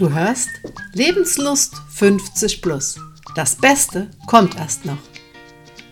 [0.00, 0.48] Du hörst
[0.94, 2.98] Lebenslust 50 plus.
[3.36, 4.96] Das Beste kommt erst noch.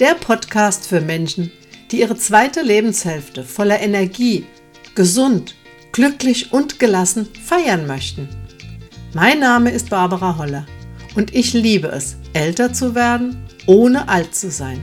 [0.00, 1.52] Der Podcast für Menschen,
[1.90, 4.46] die ihre zweite Lebenshälfte voller Energie,
[4.94, 5.56] gesund,
[5.92, 8.30] glücklich und gelassen feiern möchten.
[9.12, 10.64] Mein Name ist Barbara Holler
[11.14, 14.80] und ich liebe es, älter zu werden, ohne alt zu sein.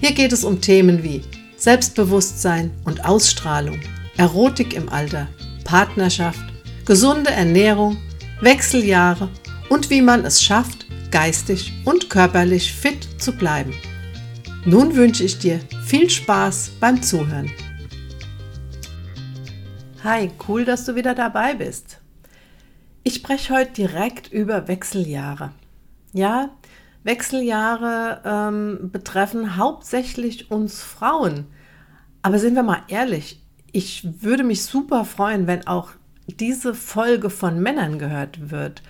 [0.00, 1.22] Hier geht es um Themen wie
[1.56, 3.80] Selbstbewusstsein und Ausstrahlung,
[4.16, 5.26] Erotik im Alter,
[5.64, 6.55] Partnerschaft,
[6.86, 7.96] gesunde Ernährung,
[8.40, 9.28] Wechseljahre
[9.68, 13.74] und wie man es schafft, geistig und körperlich fit zu bleiben.
[14.64, 17.50] Nun wünsche ich dir viel Spaß beim Zuhören.
[20.04, 21.98] Hi, cool, dass du wieder dabei bist.
[23.02, 25.50] Ich spreche heute direkt über Wechseljahre.
[26.12, 26.50] Ja,
[27.02, 31.46] Wechseljahre ähm, betreffen hauptsächlich uns Frauen.
[32.22, 35.90] Aber sind wir mal ehrlich, ich würde mich super freuen, wenn auch
[36.26, 38.82] diese Folge von Männern gehört wird.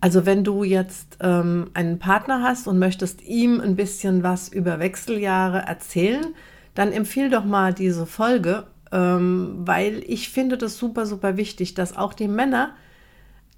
[0.00, 4.78] Also wenn du jetzt ähm, einen Partner hast und möchtest ihm ein bisschen was über
[4.78, 6.34] Wechseljahre erzählen,
[6.74, 11.96] dann empfehl doch mal diese Folge, ähm, weil ich finde das super, super wichtig, dass
[11.96, 12.74] auch die Männer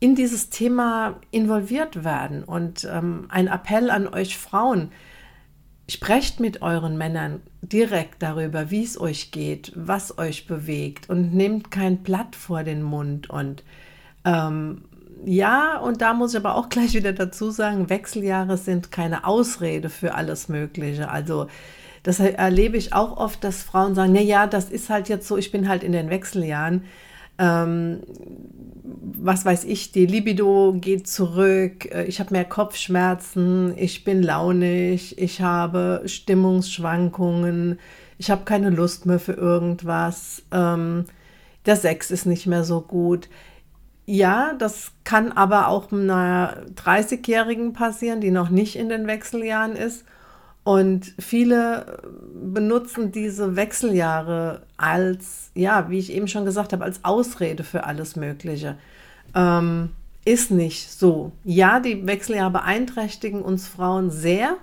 [0.01, 2.43] in dieses Thema involviert werden.
[2.43, 4.91] Und ähm, ein Appell an euch Frauen,
[6.03, 11.71] Sprecht mit euren Männern direkt darüber, wie es euch geht, was euch bewegt und nehmt
[11.71, 13.31] kein Blatt vor den Mund.
[13.31, 13.63] Und
[14.25, 14.83] ähm,
[15.25, 19.91] ja, und da muss ich aber auch gleich wieder dazu sagen, Wechseljahre sind keine Ausrede
[19.91, 21.09] für alles Mögliche.
[21.09, 21.47] Also
[22.03, 25.37] das erlebe ich auch oft, dass Frauen sagen, na ja, das ist halt jetzt so,
[25.37, 26.83] ich bin halt in den Wechseljahren
[27.39, 28.01] ähm,
[28.85, 35.19] was weiß ich, die Libido geht zurück, äh, ich habe mehr Kopfschmerzen, ich bin launig,
[35.19, 37.79] ich habe Stimmungsschwankungen,
[38.19, 41.05] ich habe keine Lust mehr für irgendwas, ähm,
[41.67, 43.29] der Sex ist nicht mehr so gut.
[44.05, 50.05] Ja, das kann aber auch einer 30-Jährigen passieren, die noch nicht in den Wechseljahren ist.
[50.65, 52.03] Und viele
[52.35, 58.15] benutzen diese Wechseljahre als, ja, wie ich eben schon gesagt habe, als Ausrede für alles
[58.15, 58.77] Mögliche.
[59.35, 59.91] Ähm,
[60.25, 61.33] ist nicht so.
[61.43, 64.57] Ja, die Wechseljahre beeinträchtigen uns Frauen sehr.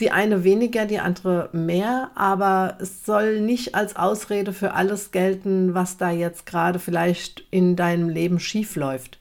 [0.00, 5.74] Die eine weniger, die andere mehr, aber es soll nicht als Ausrede für alles gelten,
[5.74, 9.18] was da jetzt gerade vielleicht in deinem Leben schief läuft.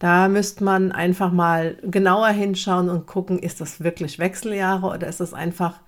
[0.00, 5.20] Da müsste man einfach mal genauer hinschauen und gucken, ist das wirklich Wechseljahre oder ist
[5.20, 5.80] das einfach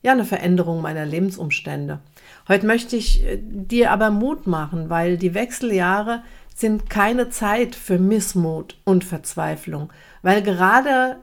[0.00, 1.98] ja eine Veränderung meiner Lebensumstände.
[2.46, 6.22] Heute möchte ich äh, dir aber Mut machen, weil die Wechseljahre
[6.54, 9.92] sind keine Zeit für Missmut und Verzweiflung,
[10.22, 11.16] weil gerade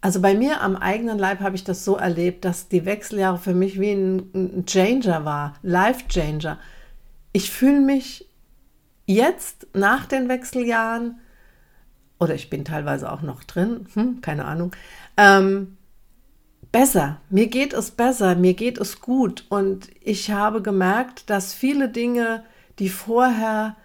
[0.00, 3.54] also bei mir am eigenen Leib habe ich das so erlebt, dass die Wechseljahre für
[3.54, 6.58] mich wie ein, ein Changer war, Life Changer.
[7.32, 8.26] Ich fühle mich
[9.06, 11.20] jetzt nach den Wechseljahren
[12.20, 14.76] oder ich bin teilweise auch noch drin, hm, keine Ahnung,
[15.16, 15.78] ähm,
[16.70, 17.20] besser.
[17.30, 19.46] Mir geht es besser, mir geht es gut.
[19.48, 22.44] Und ich habe gemerkt, dass viele Dinge,
[22.78, 23.76] die vorher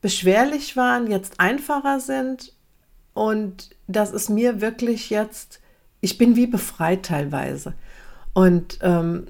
[0.00, 2.54] beschwerlich waren, jetzt einfacher sind.
[3.14, 5.60] Und dass es mir wirklich jetzt,
[6.00, 7.74] ich bin wie befreit teilweise.
[8.32, 9.26] Und ähm,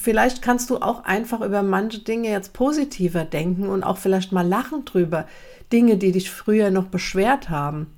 [0.00, 4.46] vielleicht kannst du auch einfach über manche Dinge jetzt positiver denken und auch vielleicht mal
[4.46, 5.26] lachen drüber.
[5.72, 7.88] Dinge, die dich früher noch beschwert haben.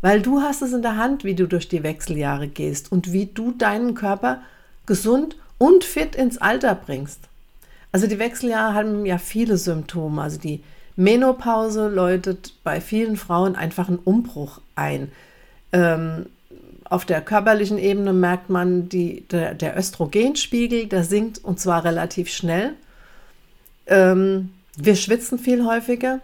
[0.00, 3.26] Weil du hast es in der Hand, wie du durch die Wechseljahre gehst und wie
[3.26, 4.42] du deinen Körper
[4.86, 7.20] gesund und fit ins Alter bringst.
[7.90, 10.22] Also die Wechseljahre haben ja viele Symptome.
[10.22, 10.62] Also die
[10.94, 15.10] Menopause läutet bei vielen Frauen einfach einen Umbruch ein.
[15.72, 16.26] Ähm,
[16.90, 22.30] auf der körperlichen Ebene merkt man, die, der, der Östrogenspiegel, der sinkt und zwar relativ
[22.30, 22.74] schnell.
[23.86, 26.20] Ähm, wir schwitzen viel häufiger.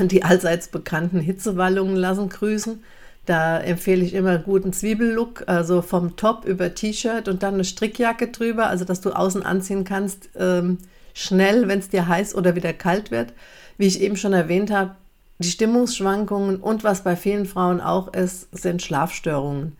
[0.00, 2.82] Die allseits bekannten Hitzewallungen lassen grüßen.
[3.24, 8.28] Da empfehle ich immer guten Zwiebellook, also vom Top über T-Shirt und dann eine Strickjacke
[8.28, 10.78] drüber, also dass du außen anziehen kannst, ähm,
[11.14, 13.32] schnell, wenn es dir heiß oder wieder kalt wird.
[13.78, 14.96] Wie ich eben schon erwähnt habe,
[15.38, 19.76] die Stimmungsschwankungen und was bei vielen Frauen auch ist, sind Schlafstörungen.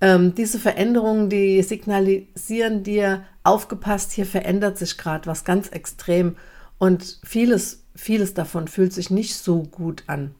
[0.00, 6.36] Ähm, diese Veränderungen, die signalisieren dir, aufgepasst, hier verändert sich gerade was ganz extrem
[6.78, 10.34] und vieles vieles davon fühlt sich nicht so gut an.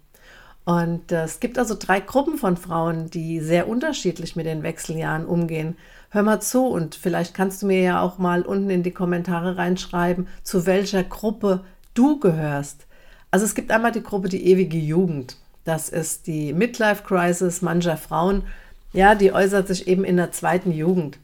[0.65, 5.27] Und äh, es gibt also drei Gruppen von Frauen, die sehr unterschiedlich mit den Wechseljahren
[5.27, 5.77] umgehen.
[6.11, 9.56] Hör mal zu und vielleicht kannst du mir ja auch mal unten in die Kommentare
[9.56, 12.87] reinschreiben, zu welcher Gruppe du gehörst.
[13.32, 15.37] Also es gibt einmal die Gruppe die ewige Jugend.
[15.64, 18.44] Das ist die Midlife Crisis mancher Frauen.
[18.93, 21.19] Ja, die äußert sich eben in der zweiten Jugend.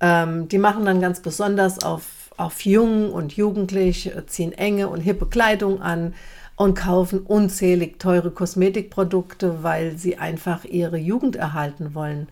[0.00, 2.02] Ähm, die machen dann ganz besonders auf
[2.36, 6.14] auf jung und jugendlich, ziehen enge und hippe Kleidung an,
[6.56, 12.28] und kaufen unzählig teure Kosmetikprodukte, weil sie einfach ihre Jugend erhalten wollen.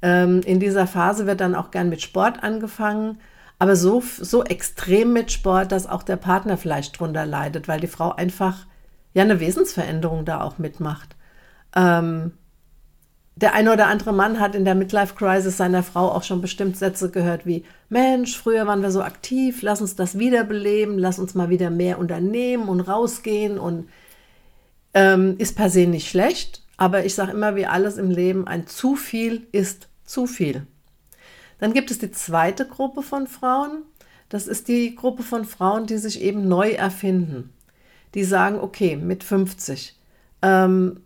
[0.00, 3.18] Ähm, in dieser Phase wird dann auch gern mit Sport angefangen,
[3.58, 7.86] aber so, so extrem mit Sport, dass auch der Partner vielleicht drunter leidet, weil die
[7.86, 8.66] Frau einfach
[9.14, 11.16] ja eine Wesensveränderung da auch mitmacht.
[11.74, 12.32] Ähm,
[13.34, 16.76] der eine oder andere Mann hat in der Midlife Crisis seiner Frau auch schon bestimmt
[16.76, 21.34] Sätze gehört wie, Mensch, früher waren wir so aktiv, lass uns das wiederbeleben, lass uns
[21.34, 23.88] mal wieder mehr unternehmen und rausgehen und
[24.94, 28.66] ähm, ist per se nicht schlecht, aber ich sage immer wie alles im Leben, ein
[28.66, 30.66] zu viel ist zu viel.
[31.58, 33.82] Dann gibt es die zweite Gruppe von Frauen,
[34.28, 37.52] das ist die Gruppe von Frauen, die sich eben neu erfinden.
[38.14, 39.98] Die sagen, okay, mit 50,
[40.42, 41.00] ähm,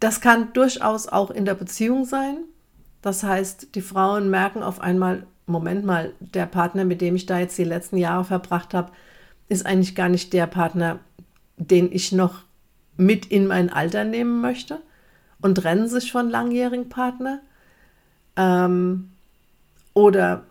[0.00, 2.38] das kann durchaus auch in der Beziehung sein.
[3.02, 7.38] Das heißt, die Frauen merken auf einmal, Moment mal, der Partner, mit dem ich da
[7.38, 8.92] jetzt die letzten Jahre verbracht habe,
[9.48, 10.98] ist eigentlich gar nicht der Partner,
[11.56, 12.42] den ich noch
[12.96, 14.80] mit in mein Alter nehmen möchte
[15.40, 17.40] und trennen sich von langjährigen Partner.
[18.38, 19.10] Ähm,
[19.92, 20.44] oder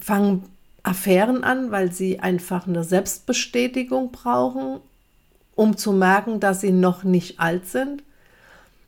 [0.00, 0.44] fangen
[0.82, 4.80] Affären an, weil sie einfach eine Selbstbestätigung brauchen,
[5.54, 8.02] um zu merken, dass sie noch nicht alt sind.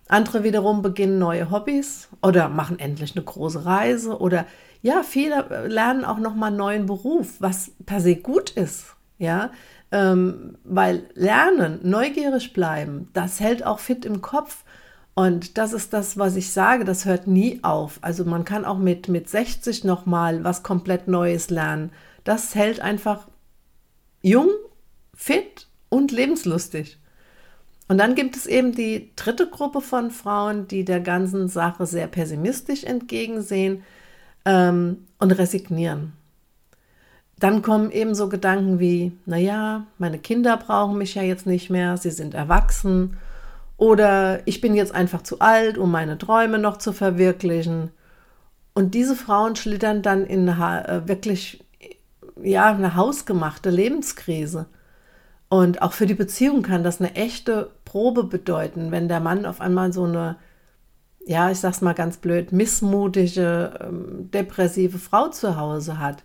[0.08, 4.46] Andere wiederum beginnen neue Hobbys oder machen endlich eine große Reise oder
[4.82, 9.50] ja, viele lernen auch noch mal einen neuen Beruf, was per se gut ist, ja,
[9.93, 14.64] ähm, weil Lernen, neugierig bleiben, das hält auch fit im Kopf
[15.14, 17.98] und das ist das, was ich sage, das hört nie auf.
[18.00, 21.90] Also man kann auch mit, mit 60 noch mal was komplett Neues lernen.
[22.24, 23.28] Das hält einfach
[24.22, 24.48] jung,
[25.14, 26.98] fit und lebenslustig.
[27.88, 32.06] Und dann gibt es eben die dritte Gruppe von Frauen, die der ganzen Sache sehr
[32.06, 33.82] pessimistisch entgegensehen
[34.46, 36.14] ähm, und resignieren.
[37.38, 41.98] Dann kommen eben so Gedanken wie, naja, meine Kinder brauchen mich ja jetzt nicht mehr,
[41.98, 43.18] sie sind erwachsen
[43.82, 47.90] oder ich bin jetzt einfach zu alt, um meine Träume noch zu verwirklichen.
[48.75, 51.64] Und diese Frauen schlittern dann in äh, wirklich
[52.40, 54.67] ja, eine hausgemachte Lebenskrise.
[55.49, 59.61] Und auch für die Beziehung kann das eine echte Probe bedeuten, wenn der Mann auf
[59.61, 60.37] einmal so eine,
[61.26, 66.23] ja, ich sag's mal ganz blöd, missmutige, ähm, depressive Frau zu Hause hat.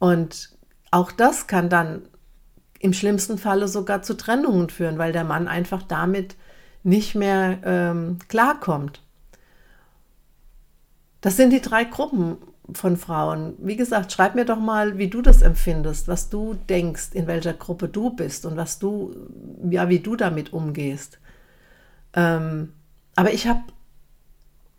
[0.00, 0.50] Und
[0.90, 2.08] auch das kann dann
[2.80, 6.34] im schlimmsten Falle sogar zu Trennungen führen, weil der Mann einfach damit
[6.82, 9.02] nicht mehr ähm, klarkommt.
[11.20, 12.38] Das sind die drei Gruppen,
[12.72, 13.54] von Frauen.
[13.58, 17.54] Wie gesagt, schreib mir doch mal, wie du das empfindest, was du denkst, in welcher
[17.54, 19.14] Gruppe du bist und was du,
[19.70, 21.18] ja, wie du damit umgehst.
[22.14, 22.72] Ähm,
[23.16, 23.60] aber ich habe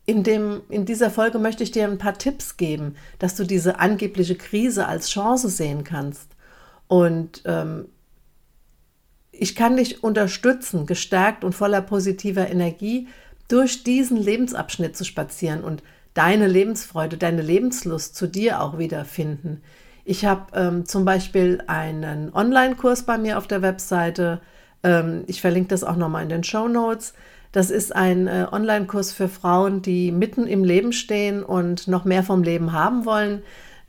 [0.05, 0.23] in,
[0.69, 4.87] in dieser Folge möchte ich dir ein paar Tipps geben, dass du diese angebliche Krise
[4.87, 6.35] als Chance sehen kannst.
[6.87, 7.85] Und ähm,
[9.41, 13.07] ich kann dich unterstützen, gestärkt und voller positiver Energie
[13.47, 15.81] durch diesen Lebensabschnitt zu spazieren und
[16.13, 19.61] deine Lebensfreude, deine Lebenslust zu dir auch wiederfinden.
[20.05, 24.41] Ich habe ähm, zum Beispiel einen Online-Kurs bei mir auf der Webseite.
[24.83, 27.13] Ähm, ich verlinke das auch nochmal in den Show Notes.
[27.51, 32.23] Das ist ein äh, Online-Kurs für Frauen, die mitten im Leben stehen und noch mehr
[32.23, 33.41] vom Leben haben wollen.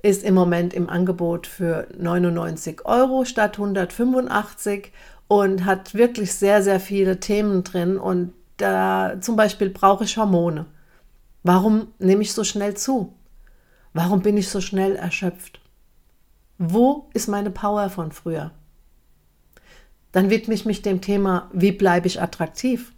[0.03, 4.93] Ist im Moment im Angebot für 99 Euro statt 185
[5.31, 7.99] und hat wirklich sehr, sehr viele Themen drin.
[7.99, 10.67] Und da zum Beispiel brauche ich Hormone.
[11.45, 13.15] Warum nehme ich so schnell zu?
[13.93, 15.61] Warum bin ich so schnell erschöpft?
[16.59, 18.51] Wo ist meine Power von früher?
[20.11, 22.93] Dann widme ich mich dem Thema, wie bleibe ich attraktiv?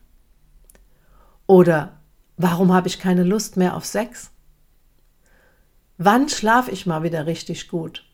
[1.46, 2.00] Oder
[2.38, 4.30] warum habe ich keine Lust mehr auf Sex?
[5.98, 8.06] Wann schlafe ich mal wieder richtig gut?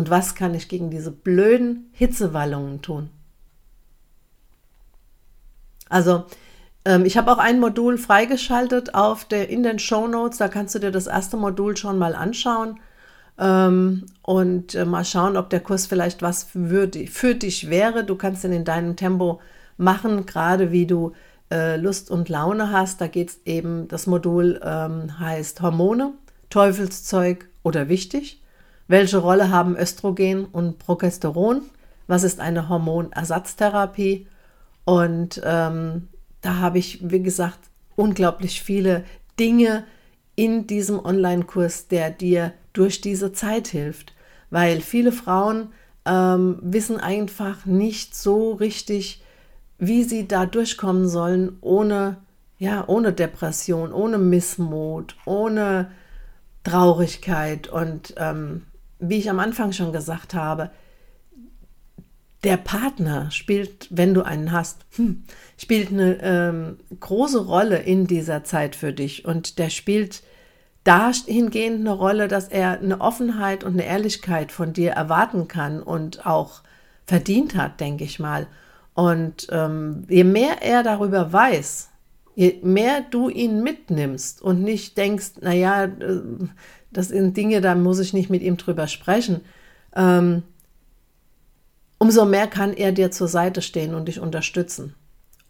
[0.00, 3.10] Und was kann ich gegen diese blöden Hitzewallungen tun?
[5.90, 6.24] Also,
[6.86, 10.38] ähm, ich habe auch ein Modul freigeschaltet auf der, in den Show Notes.
[10.38, 12.80] Da kannst du dir das erste Modul schon mal anschauen
[13.38, 18.02] ähm, und äh, mal schauen, ob der Kurs vielleicht was für, für dich wäre.
[18.02, 19.42] Du kannst ihn in deinem Tempo
[19.76, 21.12] machen, gerade wie du
[21.52, 23.02] äh, Lust und Laune hast.
[23.02, 26.14] Da geht es eben, das Modul ähm, heißt Hormone,
[26.48, 28.39] Teufelszeug oder wichtig.
[28.90, 31.62] Welche Rolle haben Östrogen und Progesteron?
[32.08, 34.26] Was ist eine Hormonersatztherapie?
[34.84, 36.08] Und ähm,
[36.40, 37.60] da habe ich, wie gesagt,
[37.94, 39.04] unglaublich viele
[39.38, 39.84] Dinge
[40.34, 44.12] in diesem Online-Kurs, der dir durch diese Zeit hilft.
[44.50, 45.68] Weil viele Frauen
[46.04, 49.22] ähm, wissen einfach nicht so richtig,
[49.78, 52.16] wie sie da durchkommen sollen, ohne,
[52.58, 55.92] ja, ohne Depression, ohne Missmut, ohne
[56.64, 57.68] Traurigkeit.
[57.68, 58.62] Und ähm,
[59.00, 60.70] wie ich am Anfang schon gesagt habe,
[62.44, 65.24] der Partner spielt, wenn du einen hast, hm,
[65.58, 70.22] spielt eine ähm, große Rolle in dieser Zeit für dich und der spielt
[70.84, 76.24] dahingehend eine Rolle, dass er eine Offenheit und eine Ehrlichkeit von dir erwarten kann und
[76.24, 76.62] auch
[77.06, 78.46] verdient hat, denke ich mal.
[78.94, 81.90] Und ähm, je mehr er darüber weiß,
[82.34, 86.22] je mehr du ihn mitnimmst und nicht denkst, naja, äh,
[86.90, 89.40] das sind Dinge, da muss ich nicht mit ihm drüber sprechen,
[89.94, 90.42] ähm,
[91.98, 94.94] umso mehr kann er dir zur Seite stehen und dich unterstützen.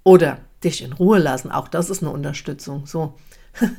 [0.03, 1.51] Oder dich in Ruhe lassen.
[1.51, 2.87] Auch das ist eine Unterstützung.
[2.87, 3.15] So.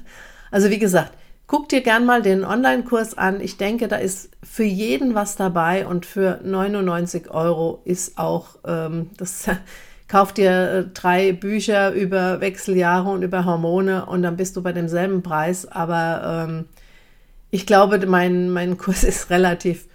[0.53, 1.13] Also wie gesagt,
[1.47, 3.39] guck dir gern mal den Online-Kurs an.
[3.39, 9.09] Ich denke, da ist für jeden was dabei und für 99 Euro ist auch ähm,
[9.17, 9.47] das.
[10.09, 14.73] Kauf dir äh, drei Bücher über Wechseljahre und über Hormone und dann bist du bei
[14.73, 15.65] demselben Preis.
[15.65, 16.65] Aber ähm,
[17.51, 19.87] ich glaube, mein, mein Kurs ist relativ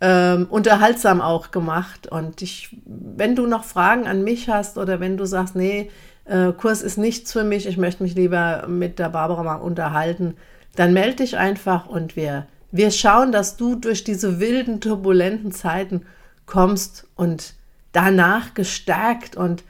[0.00, 2.06] ähm, unterhaltsam auch gemacht.
[2.08, 5.90] Und ich, wenn du noch Fragen an mich hast oder wenn du sagst, nee,
[6.26, 10.34] äh, Kurs ist nichts für mich, ich möchte mich lieber mit der Barbara mal unterhalten,
[10.74, 16.02] dann melde dich einfach und wir, wir schauen, dass du durch diese wilden, turbulenten Zeiten
[16.44, 17.54] kommst und
[17.92, 19.64] danach gestärkt und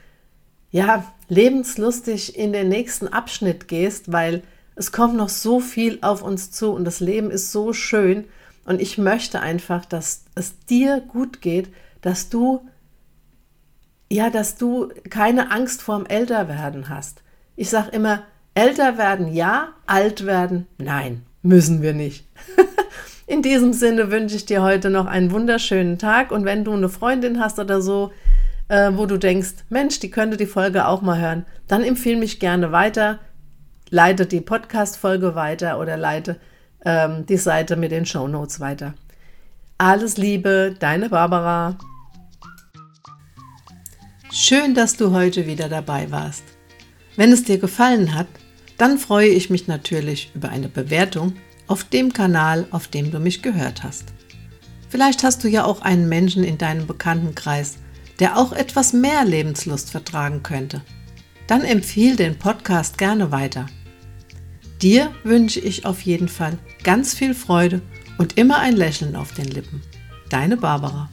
[0.71, 4.43] ja, lebenslustig in den nächsten Abschnitt gehst, weil
[4.77, 8.25] es kommt noch so viel auf uns zu und das Leben ist so schön
[8.65, 11.69] und ich möchte einfach, dass es dir gut geht,
[12.01, 12.61] dass du,
[14.09, 17.23] ja, dass du keine Angst vorm Älterwerden hast.
[17.55, 22.25] Ich sage immer, älter werden ja, alt werden nein, müssen wir nicht.
[23.25, 26.87] In diesem Sinne wünsche ich dir heute noch einen wunderschönen Tag und wenn du eine
[26.87, 28.11] Freundin hast oder so,
[28.69, 32.39] äh, wo du denkst, Mensch, die könnte die Folge auch mal hören, dann empfehle mich
[32.39, 33.19] gerne weiter,
[33.89, 36.39] leite die Podcast-Folge weiter oder leite
[36.85, 38.93] ähm, die Seite mit den Show Notes weiter.
[39.77, 41.77] Alles Liebe, deine Barbara.
[44.31, 46.43] Schön, dass du heute wieder dabei warst.
[47.15, 48.27] Wenn es dir gefallen hat,
[48.77, 51.33] dann freue ich mich natürlich über eine Bewertung
[51.67, 54.13] auf dem Kanal, auf dem du mich gehört hast.
[54.89, 57.77] Vielleicht hast du ja auch einen Menschen in deinem Bekanntenkreis,
[58.19, 60.81] der auch etwas mehr Lebenslust vertragen könnte.
[61.47, 63.67] Dann empfiehl den Podcast gerne weiter.
[64.81, 67.81] Dir wünsche ich auf jeden Fall ganz viel Freude
[68.19, 69.81] und immer ein Lächeln auf den Lippen.
[70.29, 71.09] Deine Barbara.